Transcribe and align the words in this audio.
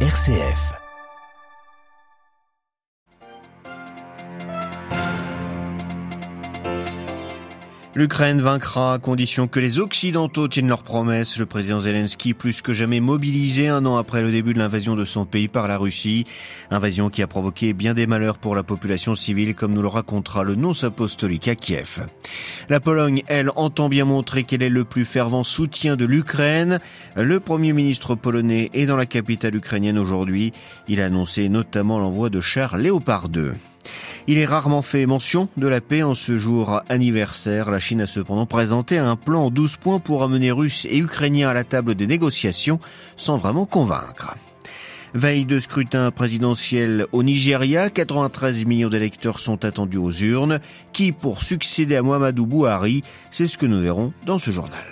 RCF. 0.00 0.85
L'Ukraine 7.96 8.42
vaincra 8.42 8.92
à 8.92 8.98
condition 8.98 9.48
que 9.48 9.58
les 9.58 9.78
Occidentaux 9.78 10.48
tiennent 10.48 10.68
leurs 10.68 10.82
promesses. 10.82 11.38
Le 11.38 11.46
président 11.46 11.80
Zelensky, 11.80 12.34
plus 12.34 12.60
que 12.60 12.74
jamais 12.74 13.00
mobilisé 13.00 13.68
un 13.68 13.86
an 13.86 13.96
après 13.96 14.20
le 14.20 14.30
début 14.30 14.52
de 14.52 14.58
l'invasion 14.58 14.96
de 14.96 15.06
son 15.06 15.24
pays 15.24 15.48
par 15.48 15.66
la 15.66 15.78
Russie. 15.78 16.26
Invasion 16.70 17.08
qui 17.08 17.22
a 17.22 17.26
provoqué 17.26 17.72
bien 17.72 17.94
des 17.94 18.06
malheurs 18.06 18.36
pour 18.36 18.54
la 18.54 18.62
population 18.62 19.14
civile, 19.14 19.54
comme 19.54 19.72
nous 19.72 19.80
le 19.80 19.88
racontera 19.88 20.44
le 20.44 20.56
nonce 20.56 20.84
apostolique 20.84 21.48
à 21.48 21.54
Kiev. 21.54 22.06
La 22.68 22.80
Pologne, 22.80 23.22
elle, 23.28 23.50
entend 23.56 23.88
bien 23.88 24.04
montrer 24.04 24.44
qu'elle 24.44 24.62
est 24.62 24.68
le 24.68 24.84
plus 24.84 25.06
fervent 25.06 25.42
soutien 25.42 25.96
de 25.96 26.04
l'Ukraine. 26.04 26.80
Le 27.16 27.40
premier 27.40 27.72
ministre 27.72 28.14
polonais 28.14 28.68
est 28.74 28.84
dans 28.84 28.96
la 28.96 29.06
capitale 29.06 29.56
ukrainienne 29.56 29.98
aujourd'hui. 29.98 30.52
Il 30.86 31.00
a 31.00 31.06
annoncé 31.06 31.48
notamment 31.48 31.98
l'envoi 31.98 32.28
de 32.28 32.42
chars 32.42 32.76
Léopard 32.76 33.30
2. 33.30 33.54
Il 34.26 34.38
est 34.38 34.46
rarement 34.46 34.82
fait 34.82 35.06
mention 35.06 35.48
de 35.56 35.68
la 35.68 35.80
paix 35.80 36.02
en 36.02 36.14
ce 36.14 36.38
jour 36.38 36.80
anniversaire. 36.88 37.70
La 37.70 37.80
Chine 37.80 38.00
a 38.00 38.06
cependant 38.06 38.46
présenté 38.46 38.98
un 38.98 39.16
plan 39.16 39.46
en 39.46 39.50
12 39.50 39.76
points 39.76 40.00
pour 40.00 40.22
amener 40.22 40.50
Russes 40.50 40.86
et 40.90 40.98
Ukrainiens 40.98 41.48
à 41.48 41.54
la 41.54 41.64
table 41.64 41.94
des 41.94 42.06
négociations 42.06 42.80
sans 43.16 43.36
vraiment 43.36 43.66
convaincre. 43.66 44.36
Veille 45.14 45.44
de 45.46 45.58
scrutin 45.58 46.10
présidentiel 46.10 47.06
au 47.12 47.22
Nigeria, 47.22 47.88
93 47.88 48.66
millions 48.66 48.90
d'électeurs 48.90 49.38
sont 49.38 49.64
attendus 49.64 49.96
aux 49.96 50.10
urnes. 50.10 50.60
Qui 50.92 51.12
pour 51.12 51.42
succéder 51.42 51.96
à 51.96 52.02
Mohamedou 52.02 52.44
Bouhari 52.44 53.02
C'est 53.30 53.46
ce 53.46 53.56
que 53.56 53.66
nous 53.66 53.80
verrons 53.80 54.12
dans 54.26 54.38
ce 54.38 54.50
journal. 54.50 54.84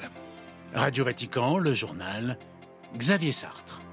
Radio 0.75 1.05
Vatican, 1.05 1.59
le 1.59 1.75
journal 1.75 2.39
Xavier 2.97 3.33
Sartre. 3.33 3.84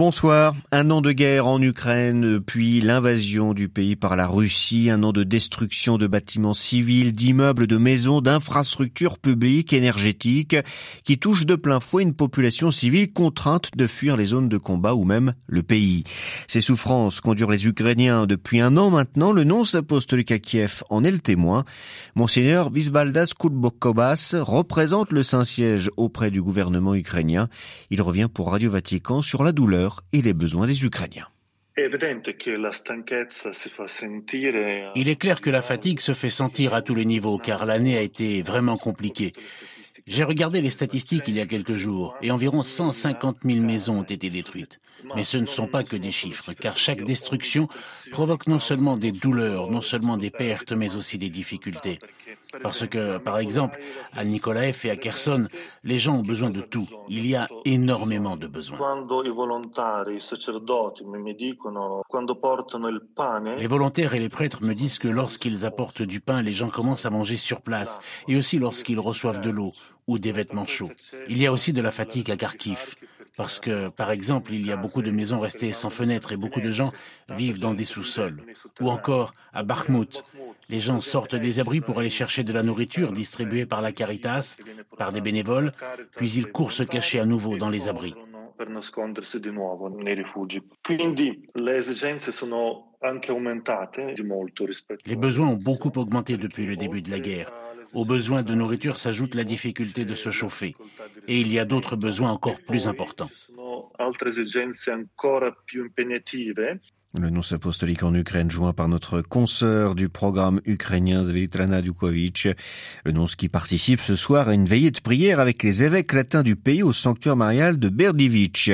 Bonsoir. 0.00 0.54
Un 0.72 0.90
an 0.90 1.02
de 1.02 1.12
guerre 1.12 1.46
en 1.46 1.60
Ukraine, 1.60 2.40
puis 2.40 2.80
l'invasion 2.80 3.52
du 3.52 3.68
pays 3.68 3.96
par 3.96 4.16
la 4.16 4.26
Russie, 4.26 4.88
un 4.88 5.02
an 5.02 5.12
de 5.12 5.24
destruction 5.24 5.98
de 5.98 6.06
bâtiments 6.06 6.54
civils, 6.54 7.12
d'immeubles, 7.12 7.66
de 7.66 7.76
maisons, 7.76 8.22
d'infrastructures 8.22 9.18
publiques, 9.18 9.74
énergétiques, 9.74 10.56
qui 11.04 11.18
touchent 11.18 11.44
de 11.44 11.54
plein 11.54 11.80
fouet 11.80 12.02
une 12.02 12.14
population 12.14 12.70
civile 12.70 13.12
contrainte 13.12 13.72
de 13.76 13.86
fuir 13.86 14.16
les 14.16 14.24
zones 14.24 14.48
de 14.48 14.56
combat 14.56 14.94
ou 14.94 15.04
même 15.04 15.34
le 15.46 15.62
pays. 15.62 16.04
Ces 16.48 16.62
souffrances 16.62 17.20
qu'endurent 17.20 17.50
les 17.50 17.66
Ukrainiens 17.66 18.24
depuis 18.24 18.60
un 18.60 18.78
an 18.78 18.88
maintenant, 18.88 19.32
le 19.32 19.44
nonce 19.44 19.74
apostolique 19.74 20.32
à 20.32 20.38
Kiev 20.38 20.82
en 20.88 21.04
est 21.04 21.10
le 21.10 21.18
témoin. 21.18 21.66
Monseigneur 22.14 22.70
Visvaldas 22.70 23.34
Kulbokobas 23.38 24.36
représente 24.40 25.12
le 25.12 25.22
Saint-Siège 25.22 25.90
auprès 25.98 26.30
du 26.30 26.40
gouvernement 26.40 26.94
ukrainien. 26.94 27.50
Il 27.90 28.00
revient 28.00 28.28
pour 28.32 28.50
Radio 28.50 28.70
Vatican 28.70 29.20
sur 29.20 29.44
la 29.44 29.52
douleur 29.52 29.89
et 30.12 30.22
les 30.22 30.32
besoins 30.32 30.66
des 30.66 30.84
Ukrainiens. 30.84 31.28
Il 34.94 35.08
est 35.08 35.16
clair 35.16 35.40
que 35.40 35.50
la 35.50 35.62
fatigue 35.62 36.00
se 36.00 36.12
fait 36.12 36.30
sentir 36.30 36.74
à 36.74 36.82
tous 36.82 36.94
les 36.94 37.04
niveaux 37.04 37.38
car 37.38 37.64
l'année 37.64 37.96
a 37.96 38.02
été 38.02 38.42
vraiment 38.42 38.76
compliquée. 38.76 39.32
J'ai 40.06 40.24
regardé 40.24 40.60
les 40.60 40.70
statistiques 40.70 41.28
il 41.28 41.36
y 41.36 41.40
a 41.40 41.46
quelques 41.46 41.74
jours 41.74 42.16
et 42.22 42.30
environ 42.30 42.62
150 42.62 43.38
000 43.44 43.60
maisons 43.60 44.00
ont 44.00 44.02
été 44.02 44.30
détruites. 44.30 44.80
Mais 45.14 45.24
ce 45.24 45.38
ne 45.38 45.46
sont 45.46 45.66
pas 45.66 45.82
que 45.82 45.96
des 45.96 46.10
chiffres, 46.10 46.52
car 46.52 46.76
chaque 46.76 47.04
destruction 47.04 47.68
provoque 48.10 48.46
non 48.46 48.58
seulement 48.58 48.96
des 48.96 49.12
douleurs, 49.12 49.70
non 49.70 49.80
seulement 49.80 50.16
des 50.16 50.30
pertes, 50.30 50.72
mais 50.72 50.96
aussi 50.96 51.18
des 51.18 51.30
difficultés. 51.30 51.98
Parce 52.62 52.86
que, 52.86 53.18
par 53.18 53.38
exemple, 53.38 53.78
à 54.12 54.24
Nikolaev 54.24 54.80
et 54.84 54.90
à 54.90 54.96
Kherson, 54.96 55.46
les 55.84 55.98
gens 55.98 56.16
ont 56.16 56.22
besoin 56.22 56.50
de 56.50 56.60
tout. 56.60 56.88
Il 57.08 57.26
y 57.26 57.36
a 57.36 57.48
énormément 57.64 58.36
de 58.36 58.46
besoins. 58.48 58.78
Les 63.56 63.66
volontaires 63.66 64.14
et 64.14 64.18
les 64.18 64.28
prêtres 64.28 64.64
me 64.64 64.74
disent 64.74 64.98
que 64.98 65.08
lorsqu'ils 65.08 65.64
apportent 65.64 66.02
du 66.02 66.20
pain, 66.20 66.42
les 66.42 66.52
gens 66.52 66.68
commencent 66.68 67.06
à 67.06 67.10
manger 67.10 67.36
sur 67.36 67.62
place, 67.62 68.00
et 68.26 68.36
aussi 68.36 68.58
lorsqu'ils 68.58 69.00
reçoivent 69.00 69.40
de 69.40 69.50
l'eau 69.50 69.72
ou 70.06 70.18
des 70.18 70.32
vêtements 70.32 70.66
chauds. 70.66 70.90
Il 71.28 71.40
y 71.40 71.46
a 71.46 71.52
aussi 71.52 71.72
de 71.72 71.82
la 71.82 71.92
fatigue 71.92 72.30
à 72.30 72.36
Kharkiv. 72.36 72.96
Parce 73.40 73.58
que, 73.58 73.88
par 73.88 74.10
exemple, 74.10 74.52
il 74.52 74.66
y 74.66 74.70
a 74.70 74.76
beaucoup 74.76 75.00
de 75.00 75.10
maisons 75.10 75.40
restées 75.40 75.72
sans 75.72 75.88
fenêtres 75.88 76.32
et 76.32 76.36
beaucoup 76.36 76.60
de 76.60 76.70
gens 76.70 76.92
vivent 77.30 77.58
dans 77.58 77.72
des 77.72 77.86
sous-sols. 77.86 78.42
Ou 78.82 78.90
encore, 78.90 79.32
à 79.54 79.62
Bakhmut, 79.62 80.22
les 80.68 80.78
gens 80.78 81.00
sortent 81.00 81.36
des 81.36 81.58
abris 81.58 81.80
pour 81.80 81.98
aller 81.98 82.10
chercher 82.10 82.44
de 82.44 82.52
la 82.52 82.62
nourriture 82.62 83.12
distribuée 83.12 83.64
par 83.64 83.80
la 83.80 83.92
Caritas, 83.92 84.58
par 84.98 85.10
des 85.10 85.22
bénévoles, 85.22 85.72
puis 86.16 86.30
ils 86.32 86.48
courent 86.48 86.72
se 86.72 86.82
cacher 86.82 87.18
à 87.18 87.24
nouveau 87.24 87.56
dans 87.56 87.70
les 87.70 87.88
abris. 87.88 88.14
Les 95.06 95.16
besoins 95.16 95.48
ont 95.48 95.56
beaucoup 95.56 95.92
augmenté 95.96 96.36
depuis 96.36 96.66
le 96.66 96.76
début 96.76 97.02
de 97.02 97.10
la 97.10 97.20
guerre. 97.20 97.50
Aux 97.94 98.04
besoins 98.04 98.42
de 98.42 98.54
nourriture 98.54 98.98
s'ajoute 98.98 99.34
la 99.34 99.44
difficulté 99.44 100.04
de 100.04 100.14
se 100.14 100.30
chauffer. 100.30 100.76
Et 101.26 101.40
il 101.40 101.52
y 101.52 101.58
a 101.58 101.64
d'autres 101.64 101.96
besoins 101.96 102.30
encore 102.30 102.60
plus 102.60 102.86
importants. 102.86 103.30
Le 107.18 107.28
nonce 107.28 107.52
apostolique 107.52 108.04
en 108.04 108.14
Ukraine 108.14 108.52
joint 108.52 108.72
par 108.72 108.86
notre 108.86 109.20
consoeur 109.20 109.96
du 109.96 110.08
programme 110.08 110.60
ukrainien 110.64 111.24
Zvelitrana 111.24 111.82
Dukovic. 111.82 112.46
Le 113.04 113.10
nonce 113.10 113.34
qui 113.34 113.48
participe 113.48 114.00
ce 114.00 114.14
soir 114.14 114.48
à 114.48 114.54
une 114.54 114.64
veillée 114.64 114.92
de 114.92 115.00
prière 115.00 115.40
avec 115.40 115.64
les 115.64 115.82
évêques 115.82 116.12
latins 116.12 116.44
du 116.44 116.54
pays 116.54 116.84
au 116.84 116.92
sanctuaire 116.92 117.34
marial 117.34 117.80
de 117.80 117.88
Berdivitch. 117.88 118.70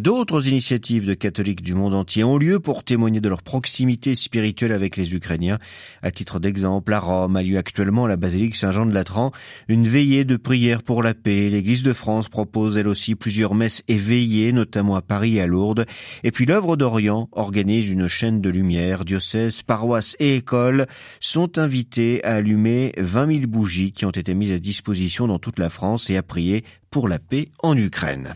D'autres 0.00 0.46
initiatives 0.46 1.08
de 1.08 1.14
catholiques 1.14 1.62
du 1.62 1.74
monde 1.74 1.94
entier 1.94 2.22
ont 2.22 2.38
lieu 2.38 2.60
pour 2.60 2.84
témoigner 2.84 3.20
de 3.20 3.28
leur 3.28 3.42
proximité 3.42 4.14
spirituelle 4.14 4.70
avec 4.70 4.96
les 4.96 5.16
Ukrainiens. 5.16 5.58
À 6.02 6.12
titre 6.12 6.38
d'exemple, 6.38 6.92
à 6.92 7.00
Rome 7.00 7.34
a 7.34 7.42
lieu 7.42 7.58
actuellement 7.58 8.06
la 8.06 8.16
basilique 8.16 8.54
Saint-Jean 8.54 8.86
de 8.86 8.94
Latran 8.94 9.32
une 9.66 9.88
veillée 9.88 10.24
de 10.24 10.36
prière 10.36 10.84
pour 10.84 11.02
la 11.02 11.14
paix. 11.14 11.50
L'Église 11.50 11.82
de 11.82 11.92
France 11.92 12.28
propose 12.28 12.76
elle 12.76 12.86
aussi 12.86 13.16
plusieurs 13.16 13.56
messes 13.56 13.82
et 13.88 13.98
veillées, 13.98 14.52
notamment 14.52 14.94
à 14.94 15.02
Paris 15.02 15.38
et 15.38 15.40
à 15.40 15.48
Lourdes. 15.48 15.84
Et 16.22 16.30
puis 16.30 16.46
l'œuvre 16.46 16.76
d'Orient 16.76 17.28
organise 17.32 17.71
une 17.80 18.08
chaîne 18.08 18.40
de 18.40 18.50
lumière. 18.50 19.04
Diocèses, 19.04 19.62
paroisses 19.62 20.16
et 20.18 20.36
écoles 20.36 20.86
sont 21.20 21.58
invités 21.58 22.22
à 22.24 22.34
allumer 22.34 22.92
20 22.98 23.32
000 23.38 23.46
bougies 23.46 23.92
qui 23.92 24.04
ont 24.04 24.10
été 24.10 24.34
mises 24.34 24.52
à 24.52 24.58
disposition 24.58 25.26
dans 25.26 25.38
toute 25.38 25.58
la 25.58 25.70
France 25.70 26.10
et 26.10 26.16
à 26.16 26.22
prier 26.22 26.64
pour 26.92 27.08
la 27.08 27.18
paix 27.18 27.48
en 27.62 27.76
Ukraine. 27.76 28.34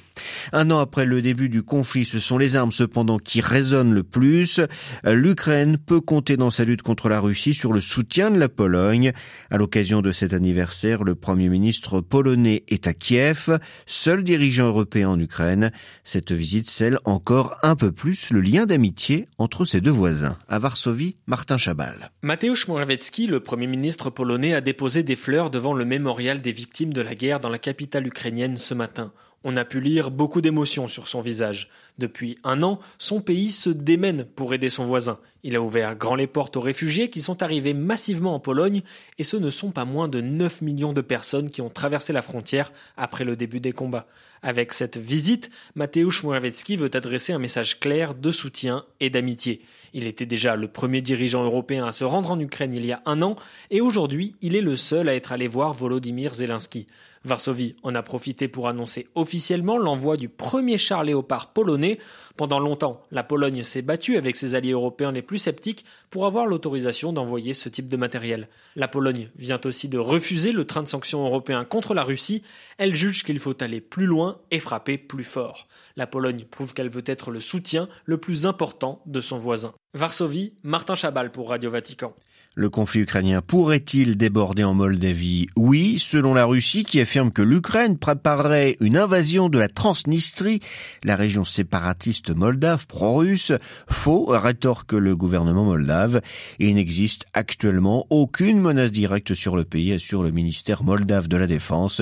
Un 0.53 0.71
an 0.71 0.78
après 0.78 1.05
le 1.05 1.22
début 1.22 1.50
du 1.50 1.62
conflit, 1.62 2.06
ce 2.06 2.19
sont 2.19 2.39
les 2.39 2.56
armes 2.56 2.72
cependant 2.72 3.19
qui 3.19 3.41
résonnent 3.41 3.93
le 3.93 4.03
plus. 4.03 4.61
L'Ukraine 5.05 5.77
peut 5.77 6.00
compter 6.00 6.37
dans 6.37 6.50
sa 6.50 6.65
lutte 6.65 6.83
contre 6.83 7.09
la 7.09 7.21
Russie 7.21 7.55
sur 7.55 7.72
le 7.72 7.81
soutien 7.81 8.31
de 8.31 8.39
la 8.39 8.49
Pologne. 8.49 9.12
À 9.50 9.59
l'occasion 9.59 10.00
de 10.00 10.11
cet 10.11 10.33
anniversaire, 10.33 11.05
le 11.05 11.15
Premier 11.15 11.49
ministre 11.49 12.00
polonais 12.00 12.65
est 12.69 12.87
à 12.87 12.94
Kiev, 12.94 13.59
seul 13.84 14.25
dirigeant 14.25 14.69
européen 14.69 15.11
en 15.11 15.21
Ukraine. 15.21 15.71
Cette 16.03 16.33
visite 16.33 16.71
scelle 16.71 16.99
encore 17.05 17.59
un 17.62 17.77
peu 17.77 17.93
plus 17.93 18.31
le 18.31 18.41
lien 18.41 18.65
d'amitié 18.65 19.27
entre 19.37 19.67
ses 19.67 19.83
deux 19.83 19.91
voisins. 19.91 20.38
À 20.49 20.59
Varsovie, 20.59 21.17
Martin 21.27 21.59
Chabal. 21.59 22.11
Mateusz 22.23 22.69
Morawiecki, 22.69 23.27
le 23.27 23.41
Premier 23.41 23.67
ministre 23.67 24.09
polonais, 24.09 24.55
a 24.55 24.62
déposé 24.62 25.03
des 25.03 25.17
fleurs 25.17 25.50
devant 25.50 25.75
le 25.75 25.84
mémorial 25.84 26.41
des 26.41 26.53
victimes 26.53 26.94
de 26.94 27.03
la 27.03 27.15
guerre 27.15 27.41
dans 27.41 27.50
la 27.50 27.59
capitale 27.59 28.06
ukrainienne 28.06 28.45
ce 28.54 28.74
matin. 28.74 29.12
On 29.48 29.56
a 29.56 29.64
pu 29.64 29.80
lire 29.80 30.10
beaucoup 30.10 30.40
d'émotions 30.40 30.88
sur 30.88 31.06
son 31.06 31.20
visage. 31.20 31.68
Depuis 31.98 32.36
un 32.42 32.64
an, 32.64 32.80
son 32.98 33.20
pays 33.20 33.50
se 33.50 33.70
démène 33.70 34.24
pour 34.24 34.52
aider 34.52 34.68
son 34.68 34.86
voisin. 34.86 35.18
Il 35.44 35.54
a 35.54 35.62
ouvert 35.62 35.94
grand 35.94 36.16
les 36.16 36.26
portes 36.26 36.56
aux 36.56 36.60
réfugiés 36.60 37.10
qui 37.10 37.22
sont 37.22 37.44
arrivés 37.44 37.72
massivement 37.72 38.34
en 38.34 38.40
Pologne 38.40 38.82
et 39.18 39.22
ce 39.22 39.36
ne 39.36 39.48
sont 39.48 39.70
pas 39.70 39.84
moins 39.84 40.08
de 40.08 40.20
9 40.20 40.62
millions 40.62 40.92
de 40.92 41.00
personnes 41.00 41.50
qui 41.50 41.62
ont 41.62 41.70
traversé 41.70 42.12
la 42.12 42.22
frontière 42.22 42.72
après 42.96 43.24
le 43.24 43.36
début 43.36 43.60
des 43.60 43.70
combats. 43.70 44.08
Avec 44.42 44.72
cette 44.72 44.96
visite, 44.96 45.50
Mateusz 45.76 46.25
Morawiecki 46.25 46.76
veut 46.76 46.90
adresser 46.92 47.32
un 47.32 47.38
message 47.38 47.78
clair 47.78 48.14
de 48.14 48.32
soutien 48.32 48.84
et 48.99 49.10
d'amitié. 49.10 49.62
Il 49.94 50.06
était 50.06 50.26
déjà 50.26 50.56
le 50.56 50.69
premier 50.69 51.00
dirigeant 51.00 51.44
européen 51.44 51.87
à 51.87 51.92
se 51.92 52.04
rendre 52.04 52.32
en 52.32 52.40
Ukraine 52.40 52.75
il 52.75 52.84
y 52.84 52.92
a 52.92 53.02
un 53.06 53.22
an 53.22 53.37
et 53.70 53.81
aujourd'hui, 53.81 54.34
il 54.42 54.56
est 54.56 54.60
le 54.60 54.76
seul 54.76 55.08
à 55.08 55.14
être 55.14 55.32
allé 55.32 55.46
voir 55.46 55.72
Volodymyr 55.72 56.34
Zelensky. 56.34 56.88
Varsovie 57.26 57.75
en 57.82 57.94
a 57.96 58.02
profité 58.02 58.46
pour 58.46 58.69
annoncer 58.69 59.08
officiellement 59.17 59.78
l'envoi 59.78 60.17
du 60.17 60.28
premier 60.28 60.78
char 60.78 61.02
léopard 61.02 61.52
polonais. 61.52 61.99
Pendant 62.37 62.61
longtemps, 62.61 63.02
la 63.11 63.25
Pologne 63.25 63.64
s'est 63.64 63.82
battue 63.82 64.17
avec 64.17 64.37
ses 64.37 64.55
alliés 64.55 64.70
européens 64.70 65.11
les 65.11 65.23
plus 65.23 65.38
sceptiques 65.38 65.84
pour 66.08 66.26
avoir 66.26 66.46
l'autorisation 66.46 67.12
d'envoyer 67.12 67.52
ce 67.52 67.69
type 67.69 67.88
de 67.88 67.96
matériel. 67.96 68.49
La 68.76 68.87
Pologne 68.87 69.28
vient 69.37 69.61
aussi 69.64 69.88
de 69.88 69.99
refuser 69.99 70.52
le 70.52 70.64
train 70.64 70.84
de 70.84 70.88
sanctions 70.88 71.25
européen 71.25 71.64
contre 71.64 71.94
la 71.94 72.05
Russie. 72.05 72.44
Elle 72.78 72.94
juge 72.94 73.25
qu'il 73.25 73.40
faut 73.40 73.61
aller 73.61 73.81
plus 73.81 74.06
loin 74.06 74.38
et 74.52 74.61
frapper 74.61 74.96
plus 74.96 75.25
fort. 75.25 75.67
La 75.96 76.06
Pologne 76.06 76.46
prouve 76.49 76.75
qu'elle 76.75 76.90
veut 76.90 77.05
être 77.06 77.32
le 77.32 77.40
soutien 77.40 77.88
le 78.05 78.19
plus 78.19 78.46
important 78.46 79.02
de 79.06 79.20
son 79.20 79.38
voisin. 79.38 79.73
Varsovie, 79.94 80.55
Martin 80.62 80.94
Chabal 80.94 81.32
pour 81.32 81.49
Radio 81.49 81.70
Vatican. 81.70 82.14
Le 82.58 82.70
conflit 82.70 83.00
ukrainien 83.00 83.43
pourrait-il 83.43 84.17
déborder 84.17 84.64
en 84.64 84.73
Moldavie? 84.73 85.47
Oui, 85.56 85.99
selon 85.99 86.32
la 86.32 86.47
Russie 86.47 86.85
qui 86.85 87.03
affirme 87.03 87.31
que 87.31 87.43
l'Ukraine 87.43 87.99
préparerait 87.99 88.79
une 88.81 88.97
invasion 88.97 89.50
de 89.50 89.58
la 89.58 89.69
Transnistrie, 89.69 90.61
la 91.05 91.17
région 91.17 91.44
séparatiste 91.44 92.35
moldave 92.35 92.87
pro-russe. 92.87 93.53
Faux, 93.91 94.29
rétorque 94.31 94.94
le 94.94 95.14
gouvernement 95.14 95.64
moldave. 95.64 96.23
Il 96.58 96.76
n'existe 96.76 97.26
actuellement 97.35 98.06
aucune 98.08 98.62
menace 98.62 98.91
directe 98.91 99.35
sur 99.35 99.55
le 99.55 99.64
pays, 99.64 99.93
assure 99.93 100.23
le 100.23 100.31
ministère 100.31 100.82
moldave 100.82 101.29
de 101.29 101.37
la 101.37 101.47
Défense, 101.47 102.00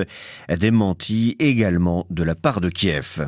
démenti 0.49 1.35
également 1.41 2.07
de 2.11 2.23
la 2.23 2.37
part 2.37 2.61
de 2.61 2.69
Kiev. 2.69 3.27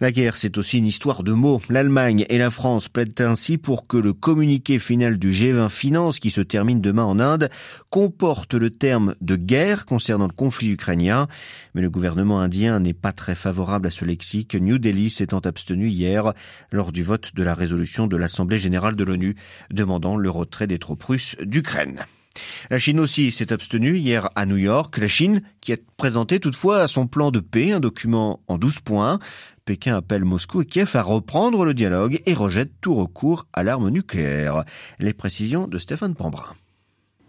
La 0.00 0.12
guerre, 0.12 0.34
c'est 0.34 0.56
aussi 0.56 0.78
une 0.78 0.86
histoire 0.86 1.24
de 1.24 1.32
mots. 1.32 1.60
L'Allemagne 1.68 2.24
et 2.30 2.38
la 2.38 2.50
France 2.50 2.88
plaident 2.88 3.20
ainsi 3.20 3.58
pour 3.58 3.86
que 3.86 3.98
le 3.98 4.14
communiqué 4.14 4.78
final 4.78 5.18
du 5.18 5.30
G20 5.30 5.68
Finance 5.68 6.18
qui 6.18 6.30
se 6.30 6.40
termine 6.54 6.80
demain 6.80 7.02
en 7.02 7.18
Inde, 7.18 7.50
comporte 7.90 8.54
le 8.54 8.70
terme 8.70 9.16
de 9.20 9.34
guerre 9.34 9.86
concernant 9.86 10.28
le 10.28 10.32
conflit 10.32 10.70
ukrainien. 10.70 11.26
Mais 11.74 11.82
le 11.82 11.90
gouvernement 11.90 12.38
indien 12.38 12.78
n'est 12.78 12.94
pas 12.94 13.10
très 13.10 13.34
favorable 13.34 13.88
à 13.88 13.90
ce 13.90 14.04
lexique, 14.04 14.54
New 14.54 14.78
Delhi 14.78 15.10
s'étant 15.10 15.40
abstenu 15.40 15.88
hier 15.88 16.32
lors 16.70 16.92
du 16.92 17.02
vote 17.02 17.34
de 17.34 17.42
la 17.42 17.56
résolution 17.56 18.06
de 18.06 18.16
l'Assemblée 18.16 18.60
générale 18.60 18.94
de 18.94 19.02
l'ONU 19.02 19.34
demandant 19.72 20.14
le 20.14 20.30
retrait 20.30 20.68
des 20.68 20.78
troupes 20.78 21.02
russes 21.02 21.34
d'Ukraine. 21.42 22.04
La 22.70 22.78
Chine 22.78 23.00
aussi 23.00 23.30
s'est 23.30 23.52
abstenue 23.52 23.96
hier 23.96 24.28
à 24.34 24.46
New 24.46 24.56
York. 24.56 24.96
La 24.98 25.08
Chine 25.08 25.42
qui 25.60 25.72
a 25.72 25.76
présenté 25.96 26.40
toutefois 26.40 26.86
son 26.88 27.06
plan 27.06 27.30
de 27.30 27.40
paix, 27.40 27.72
un 27.72 27.80
document 27.80 28.40
en 28.48 28.58
12 28.58 28.80
points. 28.80 29.18
Pékin 29.64 29.96
appelle 29.96 30.24
Moscou 30.24 30.62
et 30.62 30.66
Kiev 30.66 30.90
à 30.94 31.02
reprendre 31.02 31.64
le 31.64 31.72
dialogue 31.72 32.20
et 32.26 32.34
rejette 32.34 32.72
tout 32.80 32.94
recours 32.94 33.46
à 33.52 33.62
l'arme 33.62 33.88
nucléaire. 33.88 34.64
Les 34.98 35.14
précisions 35.14 35.66
de 35.66 35.78
Stéphane 35.78 36.14
Pambrin. 36.14 36.54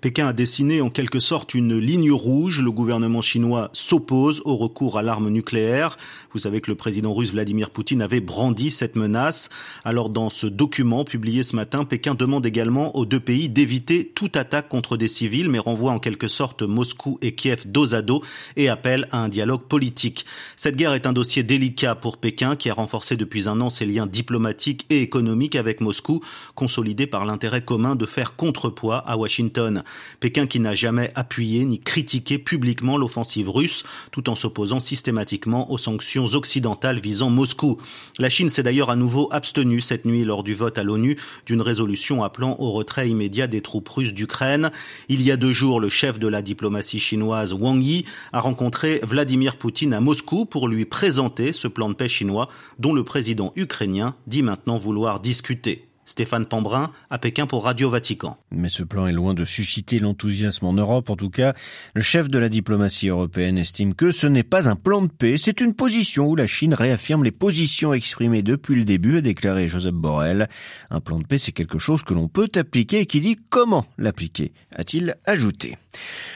Pékin 0.05 0.27
a 0.27 0.33
dessiné 0.33 0.81
en 0.81 0.91
quelque 0.91 1.19
sorte 1.19 1.55
une 1.55 1.79
ligne 1.79 2.11
rouge. 2.11 2.61
Le 2.61 2.69
gouvernement 2.69 3.23
chinois 3.23 3.71
s'oppose 3.73 4.43
au 4.45 4.55
recours 4.55 4.99
à 4.99 5.01
l'arme 5.01 5.29
nucléaire. 5.29 5.97
Vous 6.31 6.37
savez 6.37 6.61
que 6.61 6.69
le 6.69 6.77
président 6.77 7.11
russe 7.11 7.31
Vladimir 7.31 7.71
Poutine 7.71 8.03
avait 8.03 8.19
brandi 8.19 8.69
cette 8.69 8.95
menace. 8.95 9.49
Alors 9.83 10.11
dans 10.11 10.29
ce 10.29 10.45
document 10.45 11.05
publié 11.05 11.41
ce 11.41 11.55
matin, 11.55 11.85
Pékin 11.85 12.13
demande 12.13 12.45
également 12.45 12.95
aux 12.95 13.07
deux 13.07 13.19
pays 13.19 13.49
d'éviter 13.49 14.07
toute 14.07 14.37
attaque 14.37 14.69
contre 14.69 14.95
des 14.95 15.07
civils, 15.07 15.49
mais 15.49 15.57
renvoie 15.57 15.91
en 15.91 15.97
quelque 15.97 16.27
sorte 16.27 16.61
Moscou 16.61 17.17
et 17.23 17.33
Kiev 17.33 17.63
dos 17.65 17.95
à 17.95 18.03
dos 18.03 18.21
et 18.57 18.69
appelle 18.69 19.07
à 19.11 19.23
un 19.23 19.27
dialogue 19.27 19.63
politique. 19.63 20.27
Cette 20.55 20.75
guerre 20.75 20.93
est 20.93 21.07
un 21.07 21.13
dossier 21.13 21.41
délicat 21.41 21.95
pour 21.95 22.17
Pékin 22.17 22.55
qui 22.55 22.69
a 22.69 22.75
renforcé 22.75 23.17
depuis 23.17 23.49
un 23.49 23.59
an 23.59 23.71
ses 23.71 23.87
liens 23.87 24.05
diplomatiques 24.05 24.85
et 24.91 25.01
économiques 25.01 25.55
avec 25.55 25.81
Moscou, 25.81 26.21
consolidés 26.53 27.07
par 27.07 27.25
l'intérêt 27.25 27.65
commun 27.65 27.95
de 27.95 28.05
faire 28.05 28.35
contrepoids 28.35 28.99
à 28.99 29.17
Washington. 29.17 29.81
Pékin 30.19 30.47
qui 30.47 30.59
n'a 30.59 30.75
jamais 30.75 31.11
appuyé 31.15 31.65
ni 31.65 31.79
critiqué 31.79 32.37
publiquement 32.37 32.97
l'offensive 32.97 33.49
russe, 33.49 33.83
tout 34.11 34.29
en 34.29 34.35
s'opposant 34.35 34.79
systématiquement 34.79 35.71
aux 35.71 35.77
sanctions 35.77 36.25
occidentales 36.25 36.99
visant 36.99 37.29
Moscou. 37.29 37.77
La 38.19 38.29
Chine 38.29 38.49
s'est 38.49 38.63
d'ailleurs 38.63 38.89
à 38.89 38.95
nouveau 38.95 39.27
abstenue 39.31 39.81
cette 39.81 40.05
nuit 40.05 40.23
lors 40.23 40.43
du 40.43 40.55
vote 40.55 40.77
à 40.77 40.83
l'ONU 40.83 41.17
d'une 41.45 41.61
résolution 41.61 42.23
appelant 42.23 42.55
au 42.59 42.71
retrait 42.71 43.09
immédiat 43.09 43.47
des 43.47 43.61
troupes 43.61 43.89
russes 43.89 44.13
d'Ukraine. 44.13 44.71
Il 45.09 45.21
y 45.21 45.31
a 45.31 45.37
deux 45.37 45.53
jours, 45.53 45.79
le 45.79 45.89
chef 45.89 46.19
de 46.19 46.27
la 46.27 46.41
diplomatie 46.41 46.99
chinoise 46.99 47.53
Wang 47.53 47.81
Yi 47.81 48.05
a 48.33 48.39
rencontré 48.39 48.99
Vladimir 49.03 49.57
Poutine 49.57 49.93
à 49.93 50.01
Moscou 50.01 50.45
pour 50.45 50.67
lui 50.67 50.85
présenter 50.85 51.53
ce 51.53 51.67
plan 51.67 51.89
de 51.89 51.93
paix 51.93 52.09
chinois 52.09 52.49
dont 52.79 52.93
le 52.93 53.03
président 53.03 53.51
ukrainien 53.55 54.15
dit 54.27 54.43
maintenant 54.43 54.77
vouloir 54.77 55.19
discuter. 55.19 55.87
Stéphane 56.05 56.45
Pambrin 56.45 56.91
à 57.09 57.17
Pékin 57.17 57.47
pour 57.47 57.65
Radio 57.65 57.89
Vatican. 57.89 58.37
Mais 58.51 58.69
ce 58.69 58.83
plan 58.83 59.07
est 59.07 59.13
loin 59.13 59.33
de 59.33 59.43
susciter 59.43 59.99
l'enthousiasme 59.99 60.65
en 60.65 60.73
Europe. 60.73 61.09
En 61.09 61.15
tout 61.15 61.29
cas, 61.29 61.53
le 61.93 62.01
chef 62.01 62.29
de 62.29 62.37
la 62.37 62.49
diplomatie 62.49 63.09
européenne 63.09 63.57
estime 63.57 63.95
que 63.95 64.11
ce 64.11 64.27
n'est 64.27 64.43
pas 64.43 64.69
un 64.69 64.75
plan 64.75 65.01
de 65.01 65.07
paix, 65.07 65.37
c'est 65.37 65.61
une 65.61 65.73
position 65.73 66.27
où 66.27 66.35
la 66.35 66.47
Chine 66.47 66.73
réaffirme 66.73 67.23
les 67.23 67.31
positions 67.31 67.93
exprimées 67.93 68.43
depuis 68.43 68.75
le 68.75 68.85
début, 68.85 69.17
a 69.17 69.21
déclaré 69.21 69.67
Joseph 69.67 69.93
Borrell. 69.93 70.47
Un 70.89 71.01
plan 71.01 71.19
de 71.19 71.25
paix, 71.25 71.37
c'est 71.37 71.51
quelque 71.51 71.79
chose 71.79 72.03
que 72.03 72.13
l'on 72.13 72.27
peut 72.27 72.49
appliquer 72.55 72.99
et 72.99 73.05
qui 73.05 73.19
dit 73.19 73.37
comment 73.49 73.85
l'appliquer, 73.97 74.53
a-t-il 74.75 75.15
ajouté. 75.25 75.77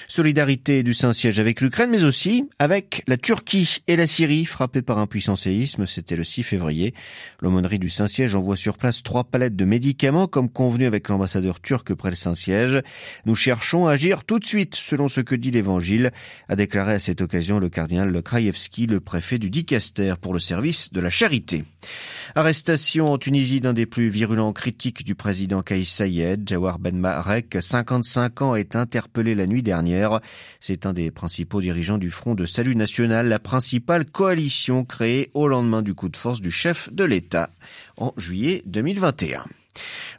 Solidarité 0.08 0.82
du 0.84 0.94
Saint-Siège 0.94 1.40
avec 1.40 1.62
l'Ukraine, 1.62 1.92
mais 1.92 2.04
aussi 2.04 2.50
avec 2.58 3.04
la 3.08 3.18
Turquie 3.18 3.84
et 3.88 3.96
la 3.96 4.08
Syrie, 4.08 4.46
frappées 4.46 4.82
par 4.82 4.98
un 4.98 5.06
puissant 5.06 5.36
séisme. 5.36 5.86
C'était 5.86 6.16
le 6.16 6.24
6 6.24 6.44
février. 6.44 6.94
L'aumônerie 7.42 7.78
du 7.78 7.90
Saint-Siège 7.90 8.34
envoie 8.34 8.56
sur 8.56 8.78
place 8.78 9.04
trois 9.04 9.24
palettes 9.24 9.56
de 9.60 9.66
médicaments, 9.66 10.26
comme 10.26 10.50
convenu 10.50 10.86
avec 10.86 11.10
l'ambassadeur 11.10 11.60
turc 11.60 11.94
près 11.94 12.10
le 12.10 12.16
Saint-Siège. 12.16 12.82
Nous 13.26 13.36
cherchons 13.36 13.88
à 13.88 13.92
agir 13.92 14.24
tout 14.24 14.40
de 14.40 14.46
suite, 14.46 14.76
selon 14.76 15.10
ce 15.10 15.20
que 15.20 15.36
dit 15.36 15.52
l'Évangile, 15.52 16.12
a 16.48 16.56
déclaré 16.56 16.94
à 16.94 17.00
cette 17.00 17.20
occasion 17.20 17.60
le 17.60 17.68
cardinal 17.68 18.24
Krajewski, 18.24 18.88
le 18.88 19.02
préfet 19.02 19.38
du 19.38 19.50
Dicaster 19.50 20.14
pour 20.22 20.34
le 20.34 20.40
service 20.40 20.94
de 20.94 21.02
la 21.02 21.10
charité. 21.10 21.66
Arrestation 22.36 23.12
en 23.12 23.18
Tunisie 23.18 23.60
d'un 23.60 23.74
des 23.74 23.86
plus 23.86 24.08
virulents 24.08 24.54
critiques 24.54 25.04
du 25.04 25.14
président 25.14 25.62
Kais 25.62 25.84
Sayed, 25.84 26.48
Jawar 26.48 26.80
Ben 26.80 26.98
Marek, 26.98 27.58
55 27.60 28.42
ans, 28.42 28.56
est 28.56 28.78
interpellé 28.78 29.36
la 29.36 29.46
nuit 29.46 29.64
dernière. 29.64 30.22
C'est 30.62 30.86
un 30.86 30.94
des 30.94 31.12
principaux 31.12 31.60
dirigeants 31.60 31.98
du 31.98 32.12
Front 32.12 32.34
de 32.34 32.46
Salut 32.46 32.78
National, 32.78 33.28
la 33.28 33.40
principale 33.40 34.06
coalition 34.06 34.86
créée 34.86 35.30
au 35.34 35.50
lendemain 35.50 35.82
du 35.82 35.94
coup 35.96 36.08
de 36.08 36.16
force 36.16 36.40
du 36.40 36.50
chef 36.50 36.94
de 36.94 37.04
l'État 37.04 37.50
en 37.98 38.14
juillet 38.16 38.64
2021. 38.66 39.49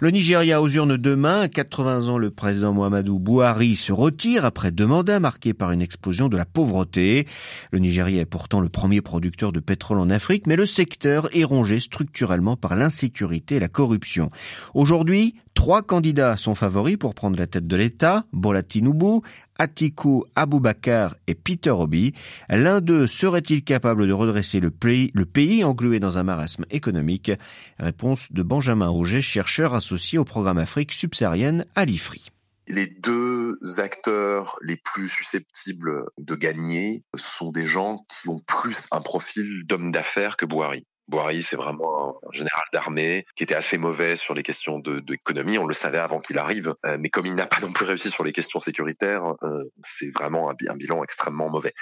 Le 0.01 0.11
Nigeria 0.11 0.62
aux 0.62 0.69
urnes 0.69 0.97
demain. 0.97 1.41
À 1.41 1.49
80 1.49 2.09
ans, 2.09 2.19
le 2.19 2.31
président 2.31 2.73
Mohamedou 2.73 3.19
Buhari 3.19 3.77
se 3.77 3.93
retire 3.93 4.45
après 4.45 4.71
deux 4.71 4.87
mandats 4.87 5.21
marqués 5.21 5.55
par 5.55 5.73
une 5.73 5.83
explosion 5.83 6.29
de 6.29 6.37
la 6.37 6.45
pauvreté. 6.45 7.27
Le 7.71 7.79
Nigeria 7.79 8.21
est 8.23 8.27
pourtant 8.27 8.61
le 8.61 8.69
premier 8.69 9.01
producteur 9.01 9.53
de 9.53 9.61
pétrole 9.61 9.99
en 9.99 10.11
Afrique, 10.11 10.47
mais 10.47 10.57
le 10.57 10.67
secteur 10.67 11.29
est 11.37 11.45
rongé 11.45 11.81
structurellement 11.81 12.57
par 12.57 12.77
l'insécurité 12.77 13.57
et 13.57 13.61
la 13.61 13.69
corruption. 13.69 14.31
Aujourd'hui, 14.75 15.35
Trois 15.61 15.83
candidats 15.83 16.39
sont 16.39 16.55
favoris 16.55 16.97
pour 16.97 17.15
prendre 17.15 17.39
la 17.39 17.47
tête 17.47 17.67
de 17.67 17.77
l'État, 17.77 18.25
Bola 18.33 18.62
Tinubu, 18.62 19.21
Atiku 19.59 20.25
Abubakar 20.35 21.17
et 21.27 21.35
Peter 21.35 21.69
Obi. 21.69 22.15
L'un 22.49 22.81
d'eux 22.81 23.07
serait-il 23.07 23.62
capable 23.62 24.07
de 24.07 24.12
redresser 24.15 24.59
le 24.59 24.71
pays, 24.71 25.62
englué 25.62 26.01
dans 26.01 26.17
un 26.17 26.23
marasme 26.23 26.65
économique? 26.71 27.31
Réponse 27.79 28.33
de 28.33 28.43
Benjamin 28.43 28.89
Auger, 28.89 29.21
chercheur 29.21 29.75
associé 29.75 30.19
au 30.19 30.25
programme 30.25 30.57
Afrique 30.57 30.93
subsaharienne 30.93 31.67
à 31.75 31.85
l'IFRI 31.85 32.31
les 32.71 32.87
deux 32.87 33.59
acteurs 33.79 34.57
les 34.62 34.77
plus 34.77 35.09
susceptibles 35.09 36.05
de 36.19 36.35
gagner 36.37 37.03
sont 37.17 37.51
des 37.51 37.67
gens 37.67 38.07
qui 38.09 38.29
ont 38.29 38.39
plus 38.39 38.87
un 38.93 39.01
profil 39.01 39.65
d'homme 39.67 39.91
d'affaires 39.91 40.37
que 40.37 40.47
Boari. 40.47 40.87
Boari, 41.11 41.43
c'est 41.43 41.57
vraiment 41.57 42.17
un 42.26 42.33
général 42.33 42.62
d'armée 42.73 43.26
qui 43.37 43.43
était 43.43 43.55
assez 43.55 43.76
mauvais 43.76 44.17
sur 44.17 44.33
les 44.35 44.43
questions 44.43 44.79
d'économie. 44.79 45.59
on 45.59 45.67
le 45.67 45.75
savait 45.75 45.99
avant 45.99 46.21
qu'il 46.21 46.38
arrive, 46.38 46.75
euh, 46.87 46.97
mais 47.00 47.11
comme 47.11 47.26
il 47.26 47.35
n'a 47.35 47.47
pas 47.47 47.61
non 47.61 47.73
plus 47.73 47.85
réussi 47.85 48.11
sur 48.11 48.25
les 48.25 48.33
questions 48.33 48.61
sécuritaires, 48.61 49.35
euh, 49.43 49.62
c'est 49.83 50.11
vraiment 50.11 50.50
un, 50.50 50.55
bilan 50.55 51.02
extrêmement 51.02 51.50
mauvais. 51.50 51.75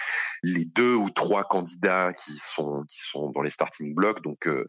Les 0.42 0.64
deux 0.64 0.94
ou 0.94 1.11
trois 1.11 1.44
candidats 1.44 2.12
qui 2.12 2.37
sont 2.38 2.85
qui 2.88 3.00
sont 3.00 3.30
dans 3.30 3.42
les 3.42 3.50
starting 3.50 3.94
blocks, 3.94 4.23
donc 4.23 4.49
euh, 4.49 4.66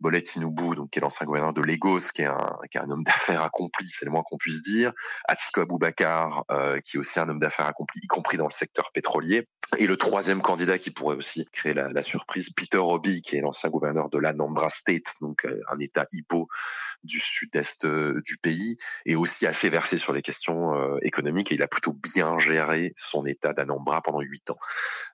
Bolet 0.00 0.22
donc 0.36 0.90
qui 0.90 0.98
est 0.98 1.02
l'ancien 1.02 1.26
gouverneur 1.26 1.52
de 1.52 1.62
Lagos, 1.62 2.12
qui 2.14 2.22
est 2.22 2.26
un, 2.26 2.56
qui 2.70 2.78
est 2.78 2.80
un 2.80 2.90
homme 2.90 3.02
d'affaires 3.02 3.42
accompli, 3.42 3.88
c'est 3.88 4.04
le 4.04 4.12
moins 4.12 4.22
qu'on 4.22 4.36
puisse 4.36 4.62
dire. 4.62 4.92
Atiko 5.26 5.62
Abubakar, 5.62 6.44
euh, 6.50 6.78
qui 6.80 6.96
est 6.96 7.00
aussi 7.00 7.18
un 7.18 7.28
homme 7.28 7.40
d'affaires 7.40 7.66
accompli, 7.66 8.00
y 8.02 8.06
compris 8.06 8.36
dans 8.36 8.46
le 8.46 8.52
secteur 8.52 8.92
pétrolier. 8.92 9.48
Et 9.76 9.86
le 9.86 9.98
troisième 9.98 10.40
candidat 10.40 10.78
qui 10.78 10.90
pourrait 10.90 11.16
aussi 11.16 11.44
créer 11.52 11.74
la, 11.74 12.02
surprise, 12.02 12.50
Peter 12.50 12.78
Obi, 12.78 13.20
qui 13.20 13.36
est 13.36 13.40
l'ancien 13.40 13.68
gouverneur 13.68 14.08
de 14.08 14.18
l'Anambra 14.18 14.70
State, 14.70 15.16
donc 15.20 15.44
euh, 15.44 15.60
un 15.70 15.78
État 15.78 16.06
hippo 16.12 16.48
du 17.04 17.20
sud-est 17.20 17.84
euh, 17.84 18.22
du 18.24 18.38
pays, 18.38 18.78
et 19.04 19.14
aussi 19.14 19.46
assez 19.46 19.68
versé 19.68 19.98
sur 19.98 20.14
les 20.14 20.22
questions 20.22 20.74
euh, 20.74 20.96
économiques. 21.02 21.52
Et 21.52 21.56
il 21.56 21.62
a 21.62 21.68
plutôt 21.68 21.92
bien 21.92 22.38
géré 22.38 22.94
son 22.96 23.26
État 23.26 23.52
d'Anambra 23.52 24.00
pendant 24.00 24.20
huit 24.20 24.50
ans. 24.50 24.58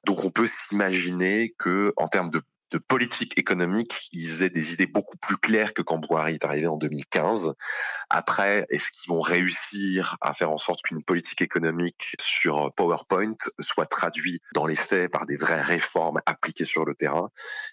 Donc 0.07 0.25
on 0.25 0.31
peut 0.31 0.47
s'imaginer 0.47 1.53
que, 1.59 1.93
en 1.97 2.07
termes 2.07 2.31
de 2.31 2.41
de 2.75 2.79
politique 2.79 3.39
économique, 3.39 4.09
ils 4.13 4.43
aient 4.43 4.51
des 4.51 4.73
idées 4.73 4.89
beaucoup 4.89 5.17
plus 5.17 5.37
claires 5.37 5.75
que 5.75 5.83
quand 5.83 5.99
Boari 5.99 6.35
est 6.35 6.45
arrivé 6.45 6.67
en 6.67 6.77
2015. 6.77 7.55
Après, 8.11 8.67
est-ce 8.69 8.91
qu'ils 8.91 9.11
vont 9.11 9.21
réussir 9.21 10.17
à 10.21 10.35
faire 10.35 10.51
en 10.51 10.59
sorte 10.59 10.83
qu'une 10.83 11.05
politique 11.05 11.41
économique 11.41 12.17
sur 12.21 12.73
PowerPoint 12.75 13.37
soit 13.61 13.87
traduite 13.87 14.43
dans 14.55 14.67
les 14.67 14.75
faits 14.75 15.13
par 15.13 15.25
des 15.25 15.37
vraies 15.37 15.61
réformes 15.61 16.19
appliquées 16.27 16.65
sur 16.65 16.85
le 16.85 16.97
terrain? 16.97 17.31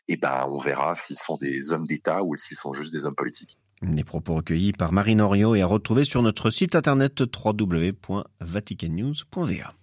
Eh 0.08 0.18
ben, 0.18 0.46
on 0.50 0.60
verra 0.60 0.94
s'ils 0.94 1.18
sont 1.18 1.38
des 1.38 1.74
hommes 1.74 1.88
d'État 1.88 2.24
ou 2.24 2.36
s'ils 2.36 2.58
sont 2.58 2.74
juste 2.74 2.94
des 2.94 3.08
hommes 3.08 3.16
politiques. 3.16 3.58
Les 3.82 4.04
propos 4.04 4.36
recueillis 4.36 4.74
par 4.74 4.92
Marine 4.92 5.22
Oriot 5.22 5.56
et 5.56 5.64
à 5.64 5.66
retrouver 5.66 6.04
sur 6.04 6.22
notre 6.22 6.52
site 6.52 6.76
internet 6.76 7.22
www.vaticannews.va. 7.22 9.74